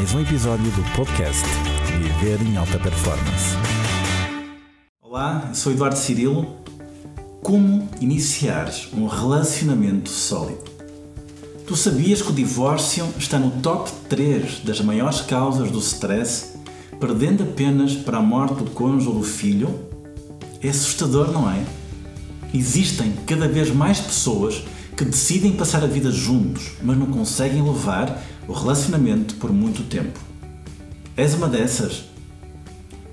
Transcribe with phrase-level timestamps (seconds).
[0.00, 1.44] mais um episódio do podcast
[1.98, 3.54] Viver em Alta Performance.
[5.02, 6.56] Olá, sou Eduardo Cirilo.
[7.42, 10.64] Como iniciar um relacionamento sólido?
[11.66, 16.54] Tu sabias que o divórcio está no top 3 das maiores causas do stress,
[16.98, 19.86] perdendo apenas para a morte do cônjuge ou do filho?
[20.62, 21.62] É assustador, não é?
[22.54, 24.62] Existem cada vez mais pessoas
[25.00, 30.20] que decidem passar a vida juntos, mas não conseguem levar o relacionamento por muito tempo.
[31.16, 32.04] És uma dessas?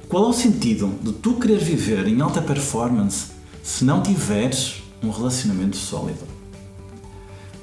[0.10, 3.28] Qual é o sentido de tu querer viver em alta performance
[3.64, 6.28] se não tiveres um relacionamento sólido?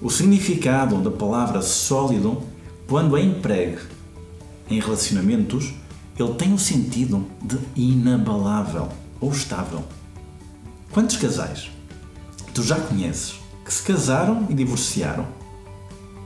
[0.01, 2.43] O significado da palavra sólido,
[2.89, 3.83] quando é empregue
[4.71, 5.75] em relacionamentos,
[6.19, 8.89] ele tem o sentido de inabalável
[9.21, 9.85] ou estável.
[10.91, 11.69] Quantos casais
[12.55, 15.27] tu já conheces que se casaram e divorciaram?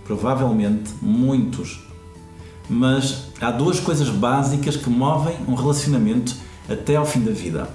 [0.05, 1.81] Provavelmente muitos.
[2.69, 6.35] Mas há duas coisas básicas que movem um relacionamento
[6.69, 7.69] até ao fim da vida: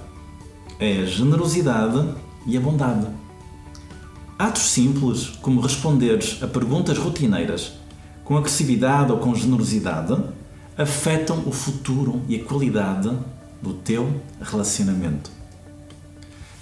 [0.78, 2.14] é a generosidade
[2.46, 3.06] e a bondade.
[4.38, 7.72] Atos simples, como responderes a perguntas rotineiras
[8.24, 10.16] com agressividade ou com generosidade,
[10.76, 13.10] afetam o futuro e a qualidade
[13.62, 15.30] do teu relacionamento.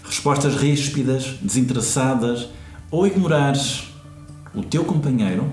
[0.04, 2.48] Respostas ríspidas, desinteressadas
[2.92, 3.88] ou ignorares
[4.54, 5.50] o teu companheiro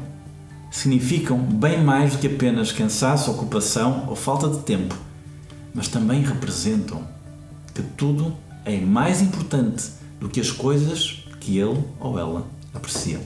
[0.69, 4.93] significam bem mais do que apenas cansaço, ocupação ou falta de tempo,
[5.73, 7.01] mas também representam
[7.73, 9.85] que tudo é mais importante
[10.19, 13.21] do que as coisas que ele ou ela apreciam.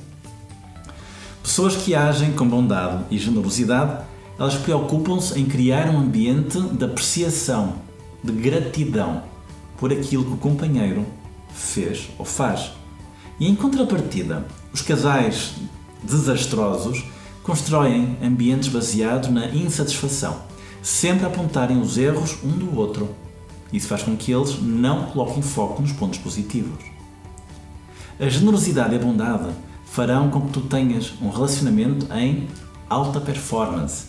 [1.42, 4.06] Pessoas que agem com bondade e generosidade,
[4.38, 7.74] elas preocupam-se em criar um ambiente de apreciação,
[8.24, 9.24] de gratidão
[9.78, 11.04] por aquilo que o companheiro
[11.54, 12.83] fez ou faz.
[13.40, 15.54] E em contrapartida, os casais
[16.04, 17.04] desastrosos
[17.42, 20.42] constroem ambientes baseados na insatisfação,
[20.82, 23.10] sempre apontarem os erros um do outro.
[23.72, 26.84] Isso faz com que eles não coloquem foco nos pontos positivos.
[28.20, 29.50] A generosidade e a bondade
[29.86, 32.48] farão com que tu tenhas um relacionamento em
[32.90, 34.06] alta performance.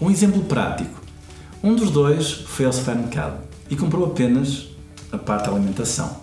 [0.00, 1.00] Um exemplo prático.
[1.62, 4.68] Um dos dois foi ao supermercado e comprou apenas
[5.10, 6.20] a parte da alimentação,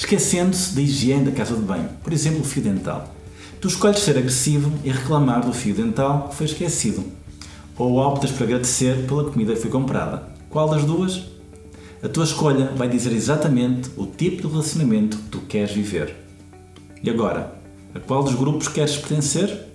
[0.00, 3.14] esquecendo-se da higiene da casa de banho, por exemplo, o fio dental.
[3.60, 7.04] Tu escolhes ser agressivo e reclamar do fio dental que foi esquecido,
[7.76, 10.22] ou optas por agradecer pela comida que foi comprada.
[10.48, 11.26] Qual das duas?
[12.02, 16.16] A tua escolha vai dizer exatamente o tipo de relacionamento que tu queres viver.
[17.02, 17.52] E agora,
[17.94, 19.66] a qual dos grupos queres pertencer?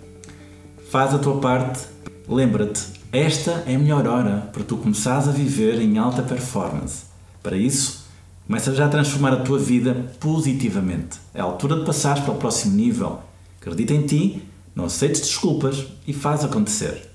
[0.90, 1.82] Faz a tua parte.
[2.28, 2.82] Lembra-te,
[3.12, 7.04] esta é a melhor hora para tu começares a viver em alta performance.
[7.44, 8.05] Para isso,
[8.46, 11.20] começa já a transformar a tua vida positivamente.
[11.34, 13.20] É a altura de passares para o próximo nível
[13.66, 14.44] Acredita em ti,
[14.76, 17.10] não aceites desculpas e faz acontecer.